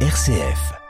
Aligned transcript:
RCF. 0.00 0.85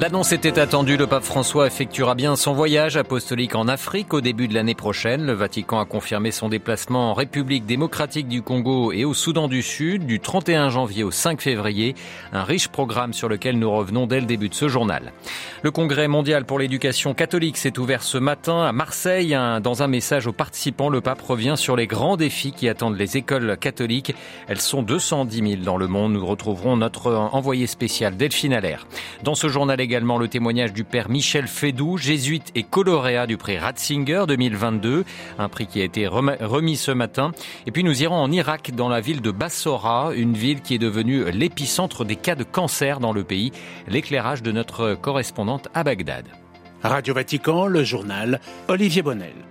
L'annonce 0.00 0.32
était 0.32 0.58
attendue, 0.58 0.96
le 0.96 1.06
pape 1.06 1.24
François 1.24 1.66
effectuera 1.66 2.14
bien 2.14 2.34
son 2.34 2.54
voyage 2.54 2.96
apostolique 2.96 3.54
en 3.54 3.68
Afrique 3.68 4.14
au 4.14 4.22
début 4.22 4.48
de 4.48 4.54
l'année 4.54 4.74
prochaine. 4.74 5.26
Le 5.26 5.34
Vatican 5.34 5.78
a 5.78 5.84
confirmé 5.84 6.30
son 6.30 6.48
déplacement 6.48 7.10
en 7.10 7.12
République 7.12 7.66
démocratique 7.66 8.26
du 8.26 8.40
Congo 8.40 8.92
et 8.92 9.04
au 9.04 9.12
Soudan 9.12 9.46
du 9.46 9.60
Sud 9.60 10.06
du 10.06 10.18
31 10.18 10.70
janvier 10.70 11.04
au 11.04 11.10
5 11.10 11.42
février. 11.42 11.94
Un 12.32 12.44
riche 12.44 12.68
programme 12.68 13.12
sur 13.12 13.28
lequel 13.28 13.58
nous 13.58 13.70
revenons 13.70 14.06
dès 14.06 14.20
le 14.20 14.26
début 14.26 14.48
de 14.48 14.54
ce 14.54 14.68
journal. 14.68 15.12
Le 15.62 15.70
Congrès 15.70 16.08
mondial 16.08 16.46
pour 16.46 16.58
l'éducation 16.58 17.12
catholique 17.12 17.58
s'est 17.58 17.78
ouvert 17.78 18.02
ce 18.02 18.16
matin 18.16 18.62
à 18.62 18.72
Marseille. 18.72 19.36
Dans 19.62 19.82
un 19.82 19.86
message 19.86 20.26
aux 20.26 20.32
participants, 20.32 20.88
le 20.88 21.02
pape 21.02 21.20
revient 21.20 21.56
sur 21.58 21.76
les 21.76 21.86
grands 21.86 22.16
défis 22.16 22.52
qui 22.52 22.70
attendent 22.70 22.96
les 22.96 23.18
écoles 23.18 23.58
catholiques. 23.58 24.14
Elles 24.48 24.62
sont 24.62 24.80
210 24.80 25.50
000 25.56 25.62
dans 25.62 25.76
le 25.76 25.88
monde. 25.88 26.14
Nous 26.14 26.24
retrouverons 26.24 26.78
notre 26.78 27.12
envoyé 27.12 27.66
spécial 27.66 28.16
Delphine 28.16 28.54
Allaire. 28.54 28.86
Dans 29.24 29.34
ce 29.34 29.48
journal 29.48 29.78
également 29.90 30.18
le 30.18 30.28
témoignage 30.28 30.72
du 30.72 30.84
père 30.84 31.08
Michel 31.08 31.48
Fédou, 31.48 31.96
jésuite 31.96 32.52
et 32.54 32.62
coloréat 32.62 33.26
du 33.26 33.36
prix 33.36 33.58
Ratzinger 33.58 34.22
2022, 34.28 35.04
un 35.36 35.48
prix 35.48 35.66
qui 35.66 35.80
a 35.80 35.84
été 35.84 36.06
remis 36.06 36.76
ce 36.76 36.92
matin. 36.92 37.32
Et 37.66 37.72
puis 37.72 37.82
nous 37.82 38.00
irons 38.00 38.14
en 38.14 38.30
Irak, 38.30 38.70
dans 38.76 38.88
la 38.88 39.00
ville 39.00 39.20
de 39.20 39.32
Bassora, 39.32 40.12
une 40.14 40.34
ville 40.34 40.60
qui 40.60 40.76
est 40.76 40.78
devenue 40.78 41.28
l'épicentre 41.32 42.04
des 42.04 42.14
cas 42.14 42.36
de 42.36 42.44
cancer 42.44 43.00
dans 43.00 43.12
le 43.12 43.24
pays. 43.24 43.50
L'éclairage 43.88 44.44
de 44.44 44.52
notre 44.52 44.94
correspondante 44.94 45.66
à 45.74 45.82
Bagdad. 45.82 46.26
Radio 46.84 47.12
Vatican, 47.12 47.66
le 47.66 47.82
journal 47.82 48.40
Olivier 48.68 49.02
Bonnel. 49.02 49.49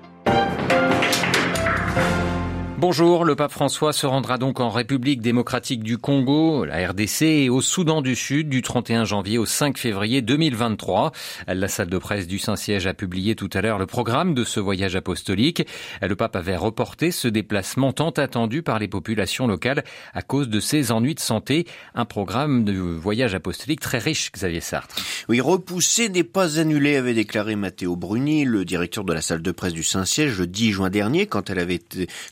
Bonjour, 2.79 3.25
le 3.25 3.35
pape 3.35 3.51
François 3.51 3.91
se 3.91 4.07
rendra 4.07 4.38
donc 4.38 4.61
en 4.61 4.69
République 4.69 5.20
démocratique 5.20 5.83
du 5.83 5.97
Congo, 5.97 6.63
la 6.63 6.87
RDC, 6.87 7.23
et 7.23 7.49
au 7.49 7.59
Soudan 7.59 8.01
du 8.01 8.15
Sud 8.15 8.47
du 8.47 8.61
31 8.61 9.04
janvier 9.04 9.37
au 9.37 9.45
5 9.45 9.77
février 9.77 10.21
2023. 10.21 11.12
La 11.48 11.67
salle 11.67 11.89
de 11.89 11.98
presse 11.98 12.26
du 12.26 12.39
Saint-Siège 12.39 12.87
a 12.87 12.93
publié 12.93 13.35
tout 13.35 13.49
à 13.54 13.59
l'heure 13.59 13.79
le 13.79 13.85
programme 13.85 14.34
de 14.34 14.45
ce 14.45 14.62
voyage 14.62 14.95
apostolique. 14.95 15.67
Le 16.01 16.15
pape 16.15 16.37
avait 16.37 16.55
reporté 16.55 17.12
ce 17.12 17.27
déplacement 17.27 17.91
tant 17.91 18.12
attendu 18.12 18.63
par 18.63 18.79
les 18.79 18.87
populations 18.87 19.45
locales 19.45 19.84
à 20.13 20.21
cause 20.21 20.48
de 20.48 20.61
ses 20.61 20.93
ennuis 20.93 21.15
de 21.15 21.20
santé. 21.20 21.67
Un 21.95 22.05
programme 22.05 22.63
de 22.63 22.79
voyage 22.79 23.35
apostolique 23.35 23.82
très 23.82 23.99
riche, 23.99 24.32
Xavier 24.32 24.61
Sartre. 24.61 24.95
Oui, 25.27 25.41
repoussé 25.41 26.07
n'est 26.07 26.23
pas 26.23 26.61
annulé, 26.61 26.95
avait 26.95 27.13
déclaré 27.13 27.57
Matteo 27.57 27.98
Bruni, 27.98 28.45
le 28.45 28.63
directeur 28.63 29.04
de 29.04 29.11
la 29.11 29.21
salle 29.21 29.41
de 29.41 29.51
presse 29.51 29.73
du 29.73 29.84
Saint-Siège, 29.84 30.39
le 30.39 30.48
10 30.48 30.71
juin 30.71 30.89
dernier, 30.89 31.27
quand 31.27 31.49
elle 31.49 31.59
avait 31.59 31.82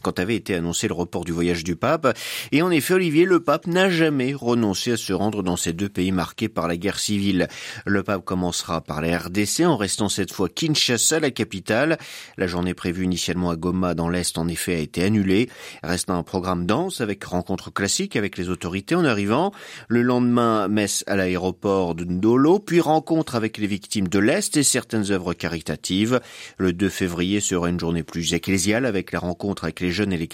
quand 0.02 0.20
avait 0.20 0.37
été 0.38 0.56
annoncé 0.56 0.88
le 0.88 0.94
report 0.94 1.26
du 1.26 1.32
voyage 1.32 1.64
du 1.64 1.76
pape. 1.76 2.18
Et 2.52 2.62
en 2.62 2.72
effet, 2.72 2.94
Olivier, 2.94 3.26
le 3.26 3.40
pape 3.40 3.68
n'a 3.68 3.90
jamais 3.90 4.34
renoncé 4.34 4.94
à 4.94 4.98
se 4.98 5.14
rendre 5.14 5.44
dans 5.44 5.58
ces 5.58 5.74
deux 5.74 5.90
pays 5.90 6.12
marqués 6.12 6.50
par 6.50 6.68
la 6.68 6.78
guerre 6.78 7.00
civile. 7.00 7.48
Le 7.86 8.04
pape 8.04 8.24
commencera 8.24 8.82
par 8.82 9.02
la 9.02 9.18
RDC 9.18 9.66
en 9.66 9.78
restant 9.78 10.10
cette 10.10 10.32
fois 10.32 10.50
Kinshasa, 10.50 11.20
la 11.20 11.32
capitale. 11.32 11.98
La 12.38 12.48
journée 12.48 12.74
prévue 12.74 13.04
initialement 13.04 13.50
à 13.50 13.56
Goma 13.56 13.94
dans 13.94 14.10
l'Est, 14.10 14.38
en 14.38 14.48
effet, 14.48 14.76
a 14.76 14.80
été 14.80 15.04
annulée. 15.04 15.50
Reste 15.84 16.10
un 16.10 16.24
programme 16.24 16.66
dense 16.66 17.02
avec 17.02 17.24
rencontres 17.24 17.72
classiques 17.72 18.16
avec 18.16 18.38
les 18.38 18.50
autorités 18.50 18.96
en 18.96 19.06
arrivant. 19.06 19.52
Le 19.88 20.02
lendemain, 20.02 20.68
messe 20.68 21.04
à 21.08 21.16
l'aéroport 21.16 21.96
de 21.96 22.06
Ndolo, 22.06 22.60
puis 22.60 22.80
rencontre 22.80 23.36
avec 23.36 23.58
les 23.58 23.68
victimes 23.68 24.08
de 24.08 24.20
l'Est 24.20 24.56
et 24.58 24.64
certaines 24.64 25.12
œuvres 25.12 25.34
caritatives. 25.34 26.20
Le 26.58 26.74
2 26.74 26.90
février 26.90 27.40
sera 27.40 27.70
une 27.70 27.80
journée 27.80 28.04
plus 28.04 28.34
ecclésiale 28.34 28.86
avec 28.86 29.12
la 29.12 29.20
rencontre 29.20 29.64
avec 29.64 29.80
les 29.80 29.92
jeunes 29.92 30.14
et 30.14 30.18
les 30.18 30.27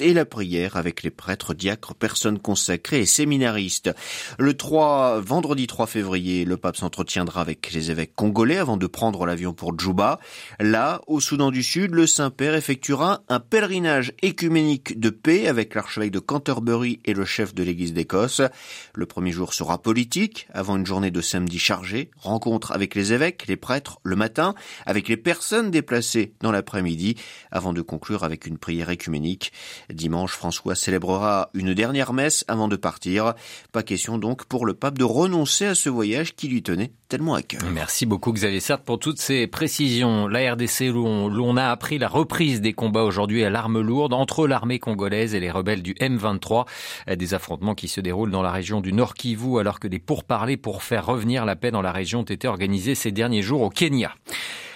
et 0.00 0.14
la 0.14 0.24
prière 0.24 0.76
avec 0.76 1.02
les 1.02 1.10
prêtres, 1.10 1.54
diacres, 1.54 1.94
personnes 1.94 2.38
consacrées 2.38 3.00
et 3.00 3.06
séminaristes. 3.06 3.90
Le 4.38 4.54
3, 4.54 5.20
vendredi 5.20 5.66
3 5.66 5.86
février, 5.86 6.44
le 6.44 6.56
pape 6.56 6.76
s'entretiendra 6.76 7.40
avec 7.40 7.72
les 7.72 7.90
évêques 7.90 8.14
congolais 8.14 8.58
avant 8.58 8.76
de 8.76 8.86
prendre 8.86 9.26
l'avion 9.26 9.52
pour 9.52 9.78
Djouba. 9.78 10.20
Là, 10.60 11.00
au 11.06 11.20
Soudan 11.20 11.50
du 11.50 11.62
Sud, 11.62 11.92
le 11.92 12.06
Saint-Père 12.06 12.54
effectuera 12.54 13.22
un 13.28 13.40
pèlerinage 13.40 14.12
écuménique 14.22 14.98
de 14.98 15.10
paix 15.10 15.48
avec 15.48 15.74
l'archevêque 15.74 16.12
de 16.12 16.18
Canterbury 16.18 17.00
et 17.04 17.14
le 17.14 17.24
chef 17.24 17.54
de 17.54 17.62
l'église 17.62 17.92
d'Écosse. 17.92 18.40
Le 18.94 19.06
premier 19.06 19.32
jour 19.32 19.52
sera 19.52 19.80
politique, 19.80 20.46
avant 20.52 20.76
une 20.76 20.86
journée 20.86 21.10
de 21.10 21.20
samedi 21.20 21.58
chargée, 21.58 22.10
rencontre 22.18 22.72
avec 22.72 22.94
les 22.94 23.12
évêques, 23.12 23.46
les 23.48 23.56
prêtres 23.56 23.98
le 24.02 24.16
matin, 24.16 24.54
avec 24.86 25.08
les 25.08 25.16
personnes 25.16 25.70
déplacées 25.70 26.32
dans 26.40 26.52
l'après-midi, 26.52 27.16
avant 27.50 27.72
de 27.72 27.82
conclure 27.82 28.24
avec 28.24 28.46
une 28.46 28.58
prière 28.58 28.90
écuménique 28.90 29.23
Dimanche, 29.92 30.32
François 30.32 30.74
célébrera 30.74 31.50
une 31.54 31.74
dernière 31.74 32.12
messe 32.12 32.44
avant 32.48 32.68
de 32.68 32.76
partir. 32.76 33.34
Pas 33.72 33.82
question 33.82 34.18
donc 34.18 34.44
pour 34.44 34.66
le 34.66 34.74
pape 34.74 34.98
de 34.98 35.04
renoncer 35.04 35.66
à 35.66 35.74
ce 35.74 35.88
voyage 35.88 36.34
qui 36.34 36.48
lui 36.48 36.62
tenait 36.62 36.92
tellement 37.14 37.34
à 37.34 37.42
cœur. 37.42 37.60
Merci 37.72 38.06
beaucoup 38.06 38.32
Xavier 38.32 38.58
Sartre 38.58 38.82
pour 38.82 38.98
toutes 38.98 39.20
ces 39.20 39.46
précisions. 39.46 40.26
La 40.26 40.54
RDC, 40.54 40.90
où 40.92 41.06
on, 41.06 41.56
a 41.56 41.68
appris 41.68 41.96
la 41.96 42.08
reprise 42.08 42.60
des 42.60 42.72
combats 42.72 43.04
aujourd'hui 43.04 43.44
à 43.44 43.50
l'arme 43.50 43.80
lourde 43.80 44.12
entre 44.12 44.48
l'armée 44.48 44.80
congolaise 44.80 45.32
et 45.32 45.38
les 45.38 45.52
rebelles 45.52 45.82
du 45.82 45.94
M23. 45.94 46.66
Des 47.14 47.34
affrontements 47.34 47.76
qui 47.76 47.86
se 47.86 48.00
déroulent 48.00 48.32
dans 48.32 48.42
la 48.42 48.50
région 48.50 48.80
du 48.80 48.92
Nord 48.92 49.14
Kivu 49.14 49.60
alors 49.60 49.78
que 49.78 49.86
des 49.86 50.00
pourparlers 50.00 50.56
pour 50.56 50.82
faire 50.82 51.06
revenir 51.06 51.44
la 51.44 51.54
paix 51.54 51.70
dans 51.70 51.82
la 51.82 51.92
région 51.92 52.20
ont 52.20 52.24
été 52.24 52.48
organisés 52.48 52.96
ces 52.96 53.12
derniers 53.12 53.42
jours 53.42 53.62
au 53.62 53.70
Kenya. 53.70 54.12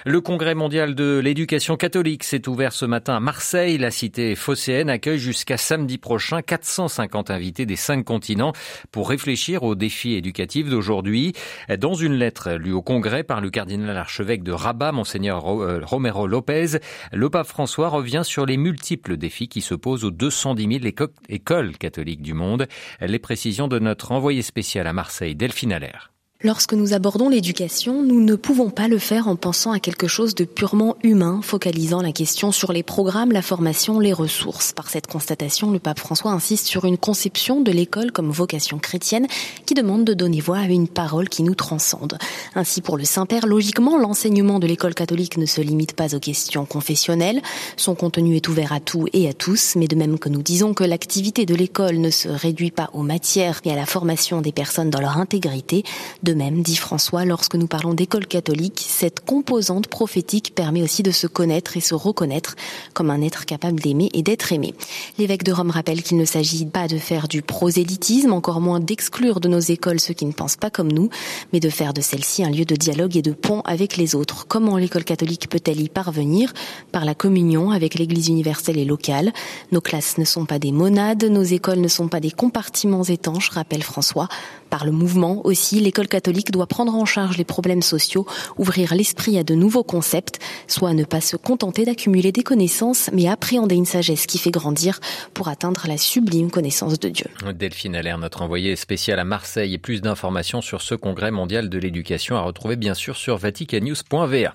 Le 0.07 0.21
Congrès 0.21 0.55
mondial 0.55 0.95
de 0.95 1.19
l'éducation 1.19 1.77
catholique 1.77 2.23
s'est 2.23 2.49
ouvert 2.49 2.73
ce 2.73 2.87
matin 2.87 3.17
à 3.17 3.21
Marseille. 3.21 3.79
La 3.79 3.91
cité 3.91 4.37
phocéenne 4.37 4.91
accueille 4.91 5.19
jusqu'à 5.19 5.57
samedi 5.57 5.99
prochain 5.99 6.41
450 6.41 7.31
invités 7.31 7.67
des 7.67 7.77
cinq 7.77 8.05
continents 8.05 8.53
pour 8.93 9.09
réfléchir 9.09 9.65
aux 9.65 9.75
défis 9.75 10.15
éducatifs 10.15 10.69
d'aujourd'hui. 10.69 11.33
Dans 11.79 11.95
une 11.95 12.15
lettre 12.15 12.28
lue 12.59 12.73
au 12.73 12.83
Congrès 12.83 13.25
par 13.25 13.41
le 13.41 13.51
cardinal 13.51 13.97
archevêque 13.97 14.43
de 14.43 14.53
Rabat, 14.53 14.93
monseigneur 14.93 15.47
euh, 15.49 15.81
Romero 15.85 16.27
Lopez, 16.27 16.79
le 17.13 17.31
pape 17.31 17.47
François 17.47 17.89
revient 17.89 18.23
sur 18.25 18.47
les 18.47 18.57
multiples 18.57 19.17
défis 19.17 19.49
qui 19.49 19.61
se 19.61 19.75
posent 19.75 20.05
aux 20.05 20.11
210 20.11 20.81
000 20.81 20.95
écoles 21.29 21.79
catholiques 21.79 22.23
du 22.23 22.35
monde. 22.35 22.67
Les 23.01 23.19
précisions 23.19 23.69
de 23.69 23.79
notre 23.79 24.13
envoyé 24.13 24.43
spécial 24.43 24.87
à 24.87 24.93
Marseille, 24.93 25.35
Delphine 25.35 25.73
Allaire. 25.73 26.11
Lorsque 26.45 26.73
nous 26.73 26.93
abordons 26.93 27.29
l'éducation, 27.29 28.05
nous 28.05 28.21
ne 28.21 28.37
pouvons 28.37 28.71
pas 28.71 28.87
le 28.87 28.99
faire 28.99 29.27
en 29.27 29.35
pensant 29.35 29.73
à 29.73 29.81
quelque 29.81 30.07
chose 30.07 30.37
de 30.37 30.45
purement 30.45 30.95
humain, 31.03 31.41
focalisant 31.43 32.01
la 32.01 32.13
question 32.13 32.53
sur 32.53 32.73
les 32.73 32.85
programmes, 32.85 33.33
la 33.33 33.43
formation, 33.43 33.99
les 33.99 34.13
ressources. 34.13 34.73
Par 34.73 34.89
cette 34.89 35.09
constatation, 35.09 35.73
le 35.73 35.81
pape 35.81 35.99
François 35.99 36.31
insiste 36.31 36.69
sur 36.69 36.85
une 36.85 36.97
conception 36.97 37.61
de 37.61 37.73
l'école 37.73 38.13
comme 38.13 38.31
vocation 38.31 38.79
chrétienne 38.79 39.27
qui 39.67 39.75
demande 39.75 40.05
de 40.05 40.15
donner 40.15 40.39
voix 40.39 40.59
à 40.59 40.67
une 40.67 40.87
parole 40.87 41.29
qui 41.29 41.43
nous 41.43 41.57
transcende. 41.57 42.19
Ainsi, 42.55 42.83
pour 42.83 42.97
le 42.97 43.05
Saint-Père, 43.05 43.49
logiquement, 43.49 43.99
l'enseignement 43.99 44.61
de 44.61 44.69
l'école 44.69 44.95
catholique 44.95 45.39
ne 45.39 45.47
se 45.47 45.61
limite 45.61 45.95
pas 45.95 46.15
aux 46.15 46.21
questions 46.21 46.67
confessionnelles. 46.67 47.43
Son 47.77 47.97
contenu 47.97 48.37
est 48.37 48.47
ouvert 48.47 48.73
à 48.73 48.79
tout 48.79 49.09
et 49.13 49.29
à 49.29 49.33
tous, 49.33 49.75
mais 49.75 49.89
de 49.89 49.97
même 49.97 50.21
que 50.21 50.29
nous 50.29 50.43
disons 50.43 50.73
que 50.73 50.85
l'activité 50.85 51.47
de 51.47 51.57
l'école 51.57 51.99
ne 51.99 52.11
se 52.11 52.29
réduit 52.29 52.71
pas 52.71 52.91
aux 52.93 53.03
matières 53.03 53.61
et 53.65 53.73
à 53.73 53.77
la 53.77 53.87
formation 53.87 54.41
des 54.41 54.53
personnes 54.53 54.91
dans 54.91 55.01
leur 55.01 55.17
intégrité, 55.19 55.83
de 56.29 56.35
même, 56.35 56.63
dit 56.63 56.77
François, 56.77 57.25
lorsque 57.25 57.55
nous 57.55 57.67
parlons 57.67 57.95
d'école 57.95 58.27
catholique, 58.27 58.85
cette 58.87 59.21
composante 59.21 59.87
prophétique 59.87 60.55
permet 60.55 60.83
aussi 60.83 61.03
de 61.03 61.11
se 61.11 61.27
connaître 61.27 61.79
et 61.79 61.81
se 61.81 61.95
reconnaître 61.95 62.55
comme 62.93 63.09
un 63.09 63.23
être 63.23 63.47
capable 63.47 63.81
d'aimer 63.81 64.11
et 64.13 64.23
d'être 64.23 64.53
aimé. 64.53 64.75
L'évêque 65.17 65.43
de 65.43 65.53
Rome 65.53 65.71
rappelle 65.71 66.03
qu'il 66.03 66.19
ne 66.19 66.27
s'agit 66.27 66.67
pas 66.67 66.87
de 66.87 66.99
faire 66.99 67.29
du 67.29 67.41
prosélytisme, 67.41 68.35
encore 68.35 68.61
moins 68.61 68.79
d'exclure 68.79 69.41
de 69.41 69.49
nos 69.49 69.59
écoles 69.59 70.01
ceux 70.01 70.13
qui 70.13 70.27
ne 70.27 70.33
pensent 70.33 70.59
pas 70.59 70.69
comme 70.69 70.93
nous, 70.93 71.09
mais 71.55 71.61
de 71.61 71.71
faire 71.71 71.95
de 71.95 72.03
celle-ci 72.03 72.45
un 72.45 72.51
lieu 72.51 72.67
de 72.67 72.77
dialogue 72.77 73.17
et 73.17 73.23
de 73.23 73.33
pont 73.33 73.63
avec 73.65 73.97
les 73.97 74.15
autres. 74.15 74.47
Comment 74.47 74.77
l'école 74.77 75.05
catholique 75.05 75.49
peut-elle 75.49 75.81
y 75.81 75.89
parvenir? 75.89 76.53
Par 76.93 77.07
la 77.07 77.15
communion 77.15 77.71
avec 77.71 77.95
l'Église 77.95 78.29
universelle 78.29 78.77
et 78.77 78.85
locale. 78.85 79.33
Nos 79.73 79.81
classes 79.81 80.19
ne 80.19 80.27
sont 80.27 80.45
pas 80.45 80.59
des 80.59 80.73
monades, 80.73 81.25
nos 81.25 81.43
écoles 81.43 81.81
ne 81.81 81.89
sont 81.89 82.09
pas 82.09 82.21
des 82.21 82.33
compartiments 82.33 83.05
étanches, 83.05 83.49
rappelle 83.49 83.83
François. 83.83 84.29
Par 84.71 84.85
le 84.85 84.93
mouvement 84.93 85.45
aussi, 85.47 85.81
l'école 85.81 86.09
catholique 86.09 86.51
doit 86.51 86.67
prendre 86.67 86.95
en 86.95 87.05
charge 87.05 87.39
les 87.39 87.45
problèmes 87.45 87.83
sociaux, 87.83 88.27
ouvrir 88.57 88.95
l'esprit 88.95 89.39
à 89.39 89.45
de 89.45 89.55
nouveaux 89.55 89.85
concepts, 89.85 90.39
soit 90.67 90.95
ne 90.95 91.05
pas 91.05 91.21
se 91.21 91.37
contenter 91.37 91.85
d'accumuler 91.85 92.33
des 92.33 92.43
connaissances, 92.43 93.11
mais 93.13 93.29
appréhender 93.29 93.75
une 93.75 93.87
sagesse 93.87 94.27
qui 94.27 94.39
fait 94.39 94.51
grandir 94.51 95.01
pour 95.35 95.49
atteindre 95.49 95.85
la 95.87 95.97
sublime 95.97 96.51
connaissance 96.51 96.99
de 96.99 97.09
Dieu. 97.09 97.27
Delphine 97.55 97.97
Allaire, 97.97 98.19
notre 98.19 98.43
envoyée 98.43 98.77
spéciale 98.77 99.19
à 99.19 99.25
Marseille, 99.25 99.75
et 99.75 99.79
plus 99.79 100.01
d'informations 100.01 100.61
sur 100.61 100.83
ce 100.83 100.95
congrès 100.95 101.31
mondial 101.31 101.69
de 101.69 101.79
l'éducation 101.79 102.37
à 102.37 102.41
retrouver 102.41 102.77
bien 102.77 102.95
sûr 102.95 103.17
sur 103.17 103.37
vaticannews.va. 103.37 104.55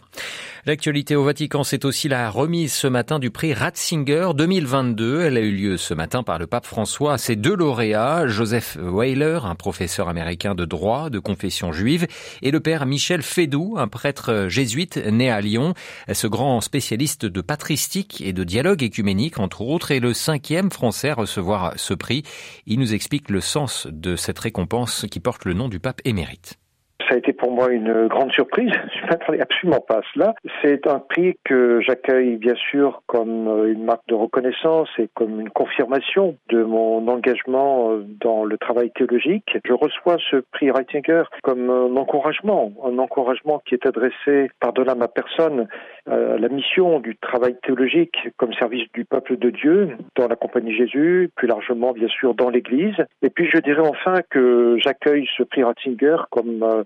L'actualité 0.66 1.18
au 1.18 1.26
Vatican, 1.26 1.66
c'est 1.66 1.84
aussi 1.84 2.08
la 2.08 2.30
remise 2.30 2.72
ce 2.72 2.88
matin 2.88 3.20
du 3.20 3.32
prix 3.32 3.54
Ratzinger 3.54 4.30
2022. 4.34 5.24
Elle 5.24 5.36
a 5.36 5.42
eu 5.42 5.52
lieu 5.52 5.76
ce 5.76 5.94
matin 5.94 6.24
par 6.24 6.40
le 6.40 6.48
pape 6.48 6.66
François 6.66 7.14
à 7.14 7.18
ses 7.18 7.36
deux 7.36 7.54
lauréats, 7.54 8.28
Joseph 8.28 8.78
Weiler, 8.80 9.40
un 9.44 9.56
professeur 9.56 10.03
américain 10.10 10.56
de 10.56 10.66
droit 10.66 11.10
de 11.10 11.20
confession 11.20 11.72
juive, 11.72 12.08
et 12.42 12.52
le 12.52 12.60
père 12.60 12.86
Michel 12.86 13.22
Fédou, 13.22 13.76
un 13.78 13.88
prêtre 13.88 14.48
jésuite 14.50 14.98
né 14.98 15.30
à 15.30 15.42
Lyon. 15.42 15.74
Ce 16.12 16.28
grand 16.28 16.62
spécialiste 16.62 17.26
de 17.26 17.42
patristique 17.42 18.22
et 18.22 18.34
de 18.34 18.44
dialogue 18.44 18.84
écuménique, 18.84 19.40
entre 19.40 19.62
autres, 19.62 19.92
est 19.92 20.00
le 20.00 20.14
cinquième 20.14 20.72
français 20.72 21.10
à 21.10 21.16
recevoir 21.16 21.74
ce 21.76 21.94
prix. 21.94 22.24
Il 22.66 22.80
nous 22.80 22.94
explique 22.94 23.30
le 23.30 23.42
sens 23.42 23.88
de 23.92 24.16
cette 24.16 24.40
récompense 24.40 25.06
qui 25.10 25.20
porte 25.20 25.46
le 25.46 25.54
nom 25.54 25.70
du 25.70 25.80
pape 25.80 26.02
émérite. 26.06 26.58
Ça 27.08 27.16
a 27.16 27.18
été 27.18 27.34
pour 27.34 27.52
moi 27.52 27.72
une 27.72 28.08
grande 28.08 28.32
surprise. 28.32 28.72
Je 28.96 29.04
ne 29.04 29.10
m'attendais 29.10 29.42
absolument 29.42 29.82
pas 29.82 29.98
à 29.98 30.02
cela. 30.14 30.34
C'est 30.62 30.88
un 30.88 31.00
prix 31.00 31.36
que 31.44 31.82
j'accueille 31.82 32.38
bien 32.38 32.56
sûr 32.56 33.02
comme 33.08 33.68
une 33.68 33.84
marque 33.84 34.08
de 34.08 34.16
reconnaissance 34.16 34.90
et 34.98 35.10
comme 35.14 35.42
une 35.42 35.50
confirmation 35.50 36.38
de 36.50 36.64
mon 36.64 37.08
engagement 37.08 37.92
dans 38.22 38.46
le 38.46 38.58
travail 38.58 38.92
théologique. 38.92 39.58
Je 39.66 39.74
reçois 39.74 40.18
ce 40.32 40.38
prix 40.52 40.72
Reitinger 40.72 41.24
comme 41.42 41.70
un 41.70 41.96
encouragement, 41.98 42.72
un 42.84 42.98
encouragement 42.98 43.62
qui 43.66 43.76
est 43.76 43.86
adressé 43.86 44.50
par-delà 44.60 44.96
ma 44.96 45.08
personne 45.08 45.68
à 46.10 46.38
la 46.38 46.50
mission 46.50 47.00
du 47.00 47.16
travail 47.18 47.56
théologique 47.64 48.16
comme 48.38 48.54
service 48.54 48.92
du 48.94 49.06
peuple 49.06 49.38
de 49.38 49.50
Dieu 49.50 49.98
dans 50.16 50.28
la 50.28 50.36
compagnie 50.36 50.76
Jésus, 50.76 51.30
plus 51.36 51.48
largement 51.48 51.94
bien 51.94 52.08
sûr 52.08 52.34
dans 52.34 52.50
l'Église. 52.50 52.96
Et 53.22 53.30
puis 53.30 53.50
je 53.54 53.60
dirais 53.60 53.88
enfin 53.88 54.22
que 54.30 54.78
j'accueille 54.80 55.28
ce 55.38 55.44
prix 55.44 55.64
Ratzinger 55.64 56.18
comme 56.30 56.83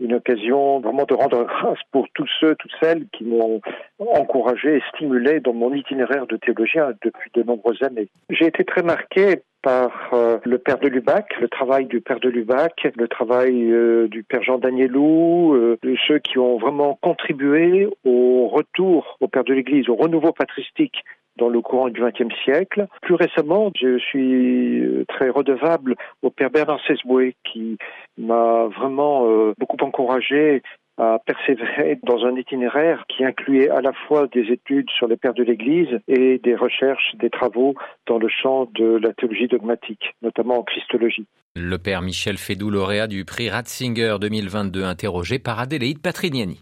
une 0.00 0.14
occasion 0.14 0.80
vraiment 0.80 1.04
de 1.04 1.14
rendre 1.14 1.44
grâce 1.44 1.78
pour 1.92 2.06
tous 2.14 2.28
ceux, 2.40 2.54
toutes 2.56 2.72
celles 2.80 3.06
qui 3.12 3.24
m'ont 3.24 3.60
encouragé 3.98 4.76
et 4.76 4.82
stimulé 4.94 5.40
dans 5.40 5.52
mon 5.52 5.72
itinéraire 5.72 6.26
de 6.26 6.36
théologien 6.36 6.92
depuis 7.02 7.30
de 7.34 7.42
nombreuses 7.42 7.82
années. 7.82 8.08
J'ai 8.30 8.46
été 8.46 8.64
très 8.64 8.82
marqué 8.82 9.42
par 9.62 10.10
euh, 10.12 10.38
le 10.44 10.58
père 10.58 10.78
de 10.78 10.88
Lubac, 10.88 11.40
le 11.40 11.48
travail 11.48 11.86
du 11.86 12.02
père 12.02 12.20
de 12.20 12.28
Lubac, 12.28 12.86
le 12.96 13.08
travail 13.08 13.72
euh, 13.72 14.08
du 14.08 14.22
père 14.22 14.42
Jean 14.42 14.58
Danielou, 14.58 15.54
euh, 15.54 15.78
de 15.82 15.96
ceux 16.06 16.18
qui 16.18 16.38
ont 16.38 16.58
vraiment 16.58 16.98
contribué 17.00 17.88
au 18.04 18.48
retour 18.48 19.16
au 19.20 19.28
père 19.28 19.44
de 19.44 19.54
l'Église, 19.54 19.88
au 19.88 19.96
renouveau 19.96 20.32
patristique 20.32 21.02
dans 21.36 21.48
le 21.48 21.60
courant 21.60 21.88
du 21.88 22.00
XXe 22.00 22.34
siècle. 22.44 22.86
Plus 23.02 23.14
récemment, 23.14 23.72
je 23.80 23.98
suis 23.98 25.04
très 25.08 25.28
redevable 25.28 25.96
au 26.22 26.30
père 26.30 26.50
Bernard 26.50 26.80
Sesboué 26.86 27.34
qui 27.44 27.78
m'a 28.18 28.66
vraiment 28.66 29.26
beaucoup 29.58 29.76
encouragé 29.80 30.62
à 30.96 31.18
persévérer 31.26 31.98
dans 32.04 32.24
un 32.24 32.36
itinéraire 32.36 33.04
qui 33.08 33.24
incluait 33.24 33.68
à 33.68 33.80
la 33.80 33.92
fois 34.06 34.28
des 34.28 34.52
études 34.52 34.88
sur 34.90 35.08
les 35.08 35.16
pères 35.16 35.34
de 35.34 35.42
l'Église 35.42 35.88
et 36.06 36.38
des 36.38 36.54
recherches, 36.54 37.14
des 37.18 37.30
travaux 37.30 37.74
dans 38.06 38.18
le 38.18 38.28
champ 38.28 38.68
de 38.74 38.98
la 38.98 39.12
théologie 39.12 39.48
dogmatique, 39.48 40.14
notamment 40.22 40.60
en 40.60 40.62
christologie. 40.62 41.26
Le 41.56 41.78
père 41.78 42.02
Michel 42.02 42.36
Fédou, 42.36 42.70
lauréat 42.70 43.06
du 43.06 43.24
prix 43.24 43.48
Ratzinger 43.48 44.16
2022, 44.20 44.84
interrogé 44.84 45.38
par 45.38 45.58
Adélaïde 45.58 46.00
Patrignani. 46.00 46.60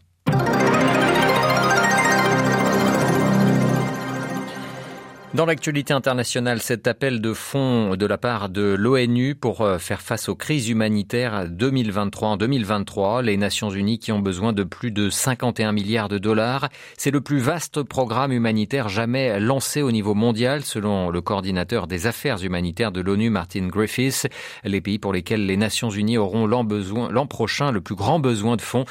Dans 5.34 5.46
l'actualité 5.46 5.94
internationale, 5.94 6.60
cet 6.60 6.86
appel 6.86 7.22
de 7.22 7.32
fonds 7.32 7.96
de 7.96 8.04
la 8.04 8.18
part 8.18 8.50
de 8.50 8.76
l'ONU 8.78 9.34
pour 9.34 9.62
euh, 9.62 9.78
faire 9.78 10.02
face 10.02 10.28
aux 10.28 10.34
crises 10.34 10.68
humanitaires 10.68 11.48
2023 11.48 12.28
en 12.28 12.36
2023, 12.36 13.22
les 13.22 13.38
Nations 13.38 13.70
Unies 13.70 13.98
qui 13.98 14.12
ont 14.12 14.18
besoin 14.18 14.52
de 14.52 14.62
plus 14.62 14.90
de 14.90 15.08
51 15.08 15.72
milliards 15.72 16.10
de 16.10 16.18
dollars, 16.18 16.68
c'est 16.98 17.10
le 17.10 17.22
plus 17.22 17.38
vaste 17.38 17.82
programme 17.82 18.30
humanitaire 18.30 18.90
jamais 18.90 19.40
lancé 19.40 19.80
au 19.80 19.90
niveau 19.90 20.12
mondial 20.12 20.64
selon 20.64 21.08
le 21.08 21.22
coordinateur 21.22 21.86
des 21.86 22.06
affaires 22.06 22.44
humanitaires 22.44 22.92
de 22.92 23.00
l'ONU 23.00 23.30
Martin 23.30 23.68
Griffiths. 23.68 24.28
Les 24.64 24.82
pays 24.82 24.98
pour 24.98 25.14
lesquels 25.14 25.46
les 25.46 25.56
Nations 25.56 25.88
Unies 25.88 26.18
auront 26.18 26.46
l'an 26.46 27.26
prochain 27.26 27.72
le 27.72 27.80
plus 27.80 27.94
grand 27.94 28.20
besoin 28.20 28.56
de 28.56 28.62
fonds 28.62 28.84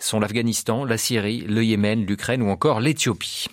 sont 0.00 0.20
l'Afghanistan, 0.20 0.84
la 0.84 0.96
Syrie, 0.96 1.44
le 1.48 1.64
Yémen, 1.64 2.06
l'Ukraine 2.06 2.42
ou 2.42 2.50
encore 2.50 2.80
l'Éthiopie. 2.80 3.46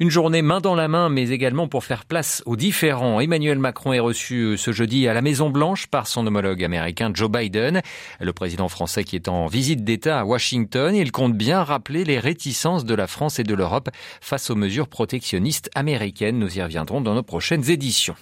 Une 0.00 0.10
journée 0.10 0.40
main 0.40 0.60
dans 0.60 0.74
la 0.74 0.88
main, 0.88 1.10
mais 1.10 1.28
également 1.28 1.68
pour 1.68 1.84
faire 1.84 2.06
place 2.06 2.42
aux 2.46 2.56
différents. 2.56 3.20
Emmanuel 3.20 3.58
Macron 3.58 3.92
est 3.92 4.00
reçu 4.00 4.56
ce 4.56 4.72
jeudi 4.72 5.06
à 5.06 5.12
la 5.12 5.20
Maison 5.20 5.50
Blanche 5.50 5.86
par 5.86 6.06
son 6.06 6.26
homologue 6.26 6.64
américain 6.64 7.10
Joe 7.12 7.30
Biden, 7.30 7.82
le 8.20 8.32
président 8.32 8.68
français 8.68 9.04
qui 9.04 9.16
est 9.16 9.28
en 9.28 9.46
visite 9.46 9.84
d'État 9.84 10.20
à 10.20 10.24
Washington. 10.24 10.96
Il 10.96 11.12
compte 11.12 11.36
bien 11.36 11.62
rappeler 11.62 12.04
les 12.04 12.18
réticences 12.18 12.86
de 12.86 12.94
la 12.94 13.06
France 13.06 13.38
et 13.38 13.44
de 13.44 13.54
l'Europe 13.54 13.90
face 14.22 14.48
aux 14.48 14.56
mesures 14.56 14.88
protectionnistes 14.88 15.70
américaines. 15.74 16.38
Nous 16.38 16.56
y 16.56 16.62
reviendrons 16.62 17.02
dans 17.02 17.14
nos 17.14 17.22
prochaines 17.22 17.70
éditions. 17.70 18.16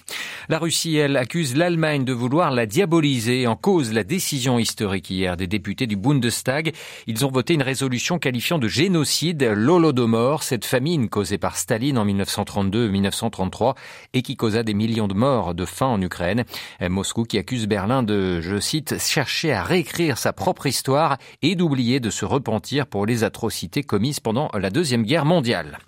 La 0.49 0.59
Russie, 0.59 0.97
elle, 0.97 1.15
accuse 1.15 1.55
l'Allemagne 1.55 2.03
de 2.03 2.13
vouloir 2.13 2.51
la 2.51 2.65
diaboliser 2.65 3.47
en 3.47 3.55
cause 3.55 3.93
la 3.93 4.03
décision 4.03 4.59
historique 4.59 5.09
hier 5.09 5.37
des 5.37 5.47
députés 5.47 5.87
du 5.87 5.95
Bundestag. 5.95 6.73
Ils 7.07 7.25
ont 7.25 7.31
voté 7.31 7.55
résolution 7.61 8.19
qualifiant 8.19 8.59
de 8.59 8.67
génocide 8.67 9.43
l'Holodomor, 9.43 10.43
cette 10.43 10.65
famine 10.65 11.09
causée 11.09 11.37
par 11.37 11.57
Staline 11.57 11.97
en 11.97 12.05
1932-1933 12.05 13.75
et 14.13 14.21
qui 14.21 14.35
causa 14.35 14.63
des 14.63 14.73
millions 14.73 15.07
de 15.07 15.13
morts 15.13 15.53
de 15.53 15.65
faim 15.65 15.87
en 15.87 16.01
Ukraine. 16.01 16.43
Moscou 16.81 17.23
qui 17.23 17.37
accuse 17.37 17.67
Berlin 17.67 18.03
de, 18.03 18.41
je 18.41 18.59
cite, 18.59 18.99
chercher 18.99 19.53
à 19.53 19.63
réécrire 19.63 20.17
sa 20.17 20.33
propre 20.33 20.67
histoire 20.67 21.17
et 21.41 21.55
d'oublier 21.55 21.99
de 21.99 22.09
se 22.09 22.25
repentir 22.25 22.87
pour 22.87 23.05
les 23.05 23.23
atrocités 23.23 23.83
commises 23.83 24.19
pendant 24.19 24.49
la 24.53 24.69
Deuxième 24.69 25.03
Guerre 25.03 25.25
mondiale. 25.25 25.79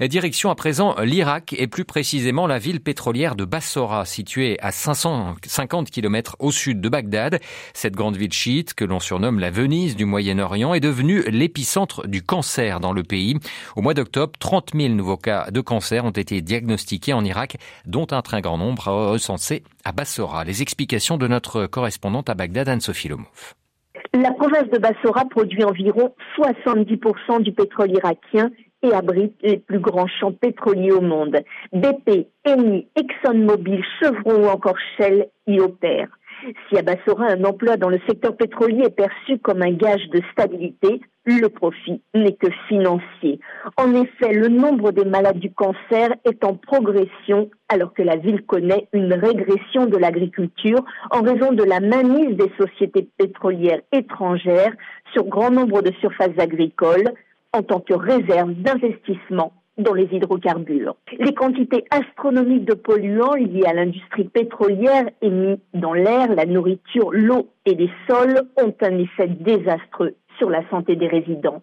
Direction 0.00 0.50
à 0.50 0.54
présent 0.54 0.94
l'Irak 1.00 1.54
et 1.58 1.66
plus 1.66 1.84
précisément 1.84 2.46
la 2.46 2.58
ville 2.58 2.80
pétrolière 2.80 3.36
de 3.36 3.44
Bassora, 3.44 4.04
située 4.04 4.58
à 4.60 4.72
550 4.72 5.90
km 5.90 6.36
au 6.38 6.50
sud 6.50 6.80
de 6.80 6.88
Bagdad. 6.88 7.40
Cette 7.74 7.94
grande 7.94 8.16
ville 8.16 8.32
chiite, 8.32 8.74
que 8.74 8.84
l'on 8.84 9.00
surnomme 9.00 9.38
la 9.38 9.50
Venise 9.50 9.96
du 9.96 10.04
Moyen-Orient, 10.04 10.74
est 10.74 10.80
devenue 10.80 11.19
l'épicentre 11.28 12.06
du 12.06 12.22
cancer 12.22 12.80
dans 12.80 12.92
le 12.92 13.02
pays. 13.02 13.36
Au 13.76 13.82
mois 13.82 13.94
d'octobre, 13.94 14.32
30 14.38 14.70
000 14.74 14.94
nouveaux 14.94 15.16
cas 15.16 15.50
de 15.50 15.60
cancer 15.60 16.04
ont 16.04 16.10
été 16.10 16.40
diagnostiqués 16.40 17.12
en 17.12 17.24
Irak, 17.24 17.56
dont 17.86 18.06
un 18.10 18.22
très 18.22 18.40
grand 18.40 18.58
nombre 18.58 18.88
recensé 18.88 19.62
à 19.84 19.92
Bassora. 19.92 20.44
Les 20.44 20.62
explications 20.62 21.16
de 21.16 21.26
notre 21.26 21.66
correspondante 21.66 22.30
à 22.30 22.34
Bagdad, 22.34 22.68
Anne-Sophie 22.68 23.08
Lomov. 23.08 23.54
La 24.12 24.32
province 24.32 24.68
de 24.72 24.78
Bassora 24.78 25.24
produit 25.26 25.64
environ 25.64 26.14
70% 26.36 27.42
du 27.42 27.52
pétrole 27.52 27.92
irakien 27.92 28.50
et 28.82 28.92
abrite 28.92 29.36
les 29.42 29.58
plus 29.58 29.78
grands 29.78 30.08
champs 30.08 30.32
pétroliers 30.32 30.92
au 30.92 31.00
monde. 31.00 31.38
BP, 31.72 32.26
Eni, 32.44 32.88
ExxonMobil, 32.96 33.84
Chevron 34.00 34.44
ou 34.44 34.48
encore 34.48 34.78
Shell 34.96 35.28
y 35.46 35.60
opèrent. 35.60 36.08
Si 36.68 36.78
à 36.78 36.82
Bassora, 36.82 37.26
un 37.26 37.44
emploi 37.44 37.76
dans 37.76 37.88
le 37.88 38.00
secteur 38.08 38.36
pétrolier 38.36 38.84
est 38.84 38.96
perçu 38.96 39.38
comme 39.38 39.62
un 39.62 39.72
gage 39.72 40.08
de 40.10 40.20
stabilité, 40.32 41.00
le 41.24 41.48
profit 41.48 42.02
n'est 42.14 42.34
que 42.34 42.48
financier. 42.68 43.40
En 43.76 43.94
effet, 43.94 44.32
le 44.32 44.48
nombre 44.48 44.90
des 44.90 45.04
malades 45.04 45.38
du 45.38 45.52
cancer 45.52 46.08
est 46.24 46.42
en 46.44 46.54
progression 46.54 47.50
alors 47.68 47.92
que 47.92 48.02
la 48.02 48.16
ville 48.16 48.42
connaît 48.42 48.88
une 48.92 49.12
régression 49.12 49.86
de 49.86 49.96
l'agriculture 49.96 50.84
en 51.10 51.22
raison 51.22 51.52
de 51.52 51.62
la 51.62 51.80
mainmise 51.80 52.36
des 52.36 52.50
sociétés 52.58 53.08
pétrolières 53.18 53.82
étrangères 53.92 54.72
sur 55.12 55.24
grand 55.24 55.50
nombre 55.50 55.82
de 55.82 55.92
surfaces 56.00 56.38
agricoles 56.38 57.12
en 57.52 57.62
tant 57.62 57.80
que 57.80 57.94
réserve 57.94 58.52
d'investissement 58.54 59.52
dans 59.80 59.94
les 59.94 60.08
hydrocarbures. 60.12 60.96
Les 61.18 61.34
quantités 61.34 61.84
astronomiques 61.90 62.64
de 62.64 62.74
polluants 62.74 63.34
liés 63.34 63.66
à 63.66 63.74
l'industrie 63.74 64.24
pétrolière 64.24 65.06
émis 65.22 65.58
dans 65.74 65.92
l'air, 65.92 66.34
la 66.34 66.46
nourriture, 66.46 67.10
l'eau 67.12 67.48
et 67.66 67.74
les 67.74 67.90
sols 68.08 68.42
ont 68.56 68.74
un 68.80 68.98
effet 68.98 69.28
désastreux 69.28 70.14
sur 70.38 70.50
la 70.50 70.68
santé 70.70 70.96
des 70.96 71.08
résidents. 71.08 71.62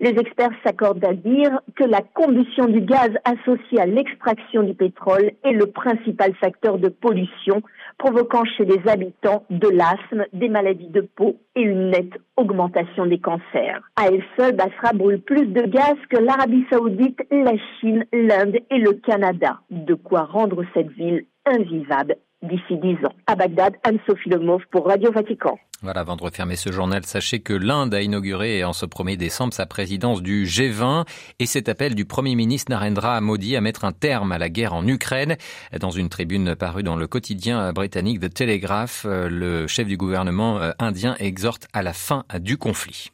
Les 0.00 0.10
experts 0.10 0.50
s'accordent 0.64 1.04
à 1.04 1.14
dire 1.14 1.60
que 1.74 1.84
la 1.84 2.00
combustion 2.00 2.66
du 2.66 2.80
gaz 2.80 3.10
associé 3.24 3.80
à 3.80 3.86
l'extraction 3.86 4.62
du 4.62 4.74
pétrole 4.74 5.32
est 5.44 5.52
le 5.52 5.66
principal 5.66 6.34
facteur 6.34 6.78
de 6.78 6.88
pollution, 6.88 7.62
provoquant 7.98 8.44
chez 8.44 8.64
les 8.64 8.80
habitants 8.88 9.44
de 9.50 9.68
l'asthme, 9.68 10.26
des 10.32 10.48
maladies 10.48 10.88
de 10.88 11.00
peau 11.00 11.36
et 11.54 11.62
une 11.62 11.90
nette 11.90 12.14
augmentation 12.36 13.06
des 13.06 13.18
cancers. 13.18 13.80
À 13.96 14.08
elle 14.08 14.22
seule, 14.38 14.56
Basra 14.56 14.92
brûle 14.94 15.20
plus 15.20 15.46
de 15.46 15.62
gaz 15.62 15.96
que 16.10 16.18
l'Arabie 16.18 16.66
saoudite, 16.70 17.20
la 17.30 17.56
Chine, 17.80 18.04
l'Inde 18.12 18.58
et 18.70 18.78
le 18.78 18.92
Canada. 18.92 19.60
De 19.70 19.94
quoi 19.94 20.24
rendre 20.24 20.64
cette 20.74 20.90
ville 20.90 21.24
invivable 21.46 22.16
d'ici 22.42 22.76
dix 22.82 22.96
ans. 23.04 23.14
À 23.26 23.36
Bagdad, 23.36 23.74
Anne-Sophie 23.82 24.30
Lemov 24.30 24.62
pour 24.70 24.86
Radio 24.86 25.10
Vatican. 25.12 25.58
Voilà, 25.82 26.00
avant 26.00 26.16
de 26.16 26.22
refermer 26.22 26.56
ce 26.56 26.72
journal, 26.72 27.04
sachez 27.04 27.40
que 27.40 27.52
l'Inde 27.52 27.92
a 27.92 28.00
inauguré 28.00 28.64
en 28.64 28.72
ce 28.72 28.86
1er 28.86 29.16
décembre 29.16 29.52
sa 29.52 29.66
présidence 29.66 30.22
du 30.22 30.44
G20 30.44 31.06
et 31.38 31.46
cet 31.46 31.68
appel 31.68 31.94
du 31.94 32.06
Premier 32.06 32.34
ministre 32.34 32.70
Narendra 32.70 33.20
Modi 33.20 33.56
à 33.56 33.60
mettre 33.60 33.84
un 33.84 33.92
terme 33.92 34.32
à 34.32 34.38
la 34.38 34.48
guerre 34.48 34.72
en 34.74 34.86
Ukraine. 34.86 35.36
Dans 35.78 35.90
une 35.90 36.08
tribune 36.08 36.56
parue 36.56 36.82
dans 36.82 36.96
le 36.96 37.06
quotidien 37.06 37.72
britannique 37.72 38.20
The 38.20 38.32
Telegraph, 38.32 39.04
le 39.08 39.66
chef 39.66 39.86
du 39.86 39.96
gouvernement 39.96 40.60
indien 40.78 41.14
exhorte 41.18 41.68
à 41.74 41.82
la 41.82 41.92
fin 41.92 42.24
du 42.40 42.56
conflit. 42.56 43.10